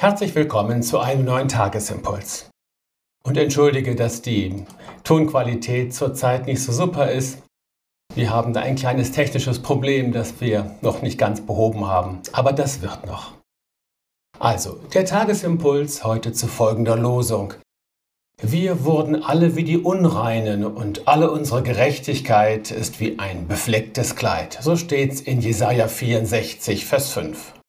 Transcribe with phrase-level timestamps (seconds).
[0.00, 2.48] Herzlich willkommen zu einem neuen Tagesimpuls.
[3.22, 4.64] Und entschuldige, dass die
[5.04, 7.42] Tonqualität zurzeit nicht so super ist.
[8.14, 12.54] Wir haben da ein kleines technisches Problem, das wir noch nicht ganz behoben haben, aber
[12.54, 13.34] das wird noch.
[14.38, 17.52] Also, der Tagesimpuls heute zu folgender Losung.
[18.40, 24.56] Wir wurden alle wie die Unreinen und alle unsere Gerechtigkeit ist wie ein beflecktes Kleid.
[24.62, 27.59] So steht's in Jesaja 64, Vers 5.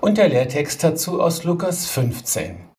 [0.00, 2.70] Und der Lehrtext dazu aus Lukas 15.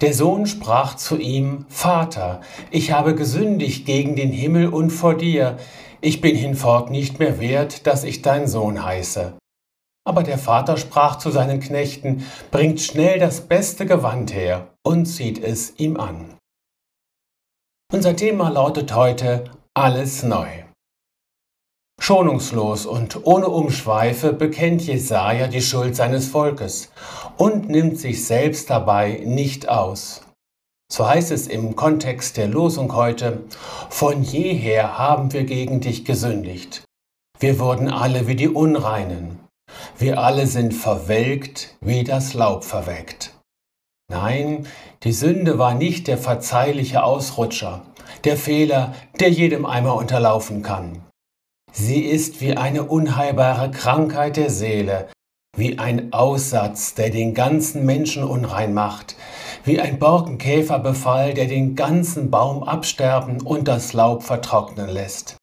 [0.00, 2.40] Der Sohn sprach zu ihm, Vater,
[2.70, 5.58] ich habe gesündigt gegen den Himmel und vor dir,
[6.00, 9.36] ich bin hinfort nicht mehr wert, dass ich dein Sohn heiße.
[10.06, 15.42] Aber der Vater sprach zu seinen Knechten, bringt schnell das beste Gewand her und zieht
[15.42, 16.36] es ihm an.
[17.92, 20.63] Unser Thema lautet heute Alles neu.
[22.00, 26.90] Schonungslos und ohne Umschweife bekennt Jesaja die Schuld seines Volkes
[27.36, 30.22] und nimmt sich selbst dabei nicht aus.
[30.92, 33.44] So heißt es im Kontext der Losung heute,
[33.88, 36.84] von jeher haben wir gegen dich gesündigt.
[37.40, 39.40] Wir wurden alle wie die Unreinen.
[39.98, 43.32] Wir alle sind verwelkt, wie das Laub verwelkt.
[44.10, 44.66] Nein,
[45.02, 47.82] die Sünde war nicht der verzeihliche Ausrutscher,
[48.24, 51.02] der Fehler, der jedem einmal unterlaufen kann.
[51.76, 55.08] Sie ist wie eine unheilbare Krankheit der Seele,
[55.56, 59.16] wie ein Aussatz, der den ganzen Menschen unrein macht,
[59.64, 65.36] wie ein Borkenkäferbefall, der den ganzen Baum absterben und das Laub vertrocknen lässt,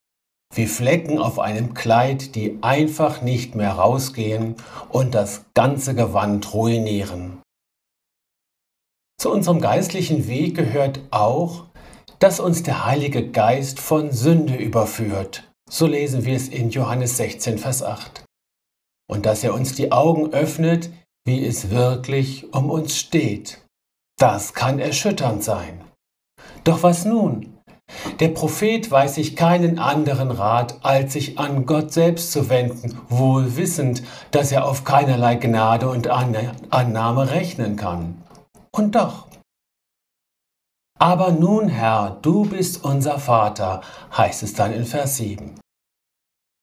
[0.56, 4.56] wie Flecken auf einem Kleid, die einfach nicht mehr rausgehen
[4.88, 7.42] und das ganze Gewand ruinieren.
[9.20, 11.66] Zu unserem geistlichen Weg gehört auch,
[12.20, 17.58] dass uns der Heilige Geist von Sünde überführt so lesen wir es in Johannes 16,
[17.58, 18.26] Vers 8.
[19.10, 20.92] Und dass er uns die Augen öffnet,
[21.26, 23.64] wie es wirklich um uns steht.
[24.20, 25.82] Das kann erschütternd sein.
[26.66, 27.58] Doch was nun?
[28.20, 33.56] Der Prophet weiß sich keinen anderen Rat, als sich an Gott selbst zu wenden, wohl
[33.56, 38.22] wissend, dass er auf keinerlei Gnade und Annahme rechnen kann.
[38.72, 39.28] Und doch,
[41.02, 43.82] aber nun, Herr, du bist unser Vater,
[44.16, 45.61] heißt es dann in Vers 7.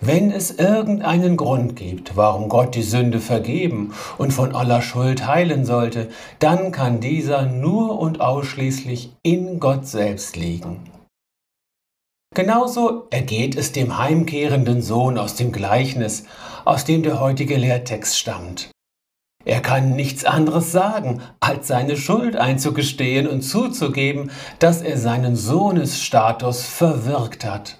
[0.01, 5.65] Wenn es irgendeinen Grund gibt, warum Gott die Sünde vergeben und von aller Schuld heilen
[5.65, 10.89] sollte, dann kann dieser nur und ausschließlich in Gott selbst liegen.
[12.33, 16.25] Genauso ergeht es dem heimkehrenden Sohn aus dem Gleichnis,
[16.65, 18.71] aus dem der heutige Lehrtext stammt.
[19.45, 26.63] Er kann nichts anderes sagen, als seine Schuld einzugestehen und zuzugeben, dass er seinen Sohnesstatus
[26.63, 27.79] verwirkt hat.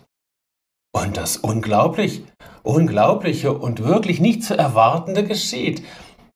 [0.93, 2.25] Und das Unglaublich,
[2.63, 5.83] Unglaubliche und wirklich nicht zu erwartende geschieht.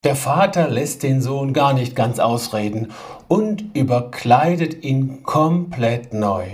[0.04, 2.90] Der Vater lässt den Sohn gar nicht ganz ausreden
[3.28, 6.46] und überkleidet ihn komplett neu.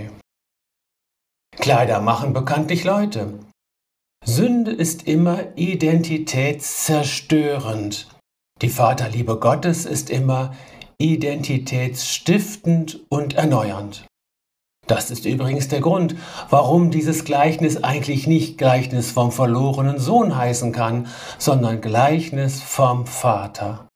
[1.57, 3.39] Kleider machen bekanntlich Leute.
[4.23, 8.07] Sünde ist immer identitätszerstörend.
[8.61, 10.53] Die Vaterliebe Gottes ist immer
[10.99, 14.05] identitätsstiftend und erneuernd.
[14.89, 16.15] Das ist übrigens der Grund,
[16.49, 21.05] warum dieses Gleichnis eigentlich nicht Gleichnis vom verlorenen Sohn heißen kann,
[21.37, 23.87] sondern Gleichnis vom Vater.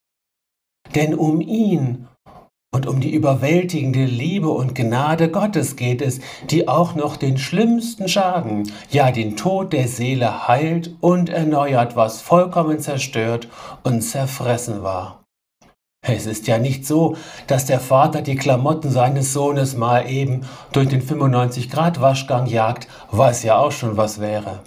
[0.93, 2.07] Denn um ihn
[2.71, 6.19] und um die überwältigende Liebe und Gnade Gottes geht es,
[6.51, 12.21] die auch noch den schlimmsten Schaden, ja den Tod der Seele heilt und erneuert, was
[12.21, 13.47] vollkommen zerstört
[13.81, 15.22] und zerfressen war.
[16.05, 17.15] Es ist ja nicht so,
[17.47, 23.57] dass der Vater die Klamotten seines Sohnes mal eben durch den 95-Grad-Waschgang jagt, was ja
[23.57, 24.63] auch schon was wäre.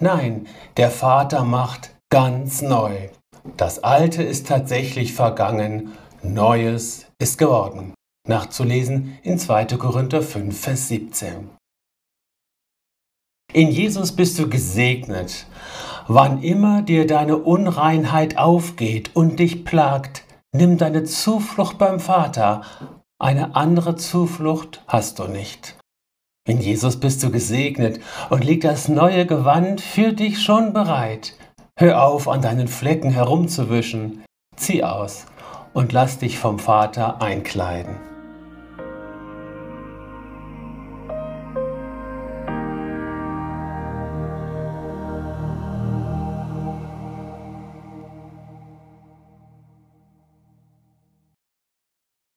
[0.00, 3.08] Nein, der Vater macht ganz neu.
[3.56, 5.92] Das Alte ist tatsächlich vergangen,
[6.22, 7.94] Neues ist geworden.
[8.28, 9.64] Nachzulesen in 2.
[9.76, 11.50] Korinther 5, Vers 17.
[13.52, 15.46] In Jesus bist du gesegnet.
[16.06, 22.62] Wann immer dir deine Unreinheit aufgeht und dich plagt, nimm deine Zuflucht beim Vater.
[23.18, 25.76] Eine andere Zuflucht hast du nicht.
[26.48, 28.00] In Jesus bist du gesegnet
[28.30, 31.34] und liegt das neue Gewand für dich schon bereit.
[31.78, 34.24] Hör auf, an deinen Flecken herumzuwischen.
[34.56, 35.26] Zieh aus
[35.72, 38.09] und lass dich vom Vater einkleiden.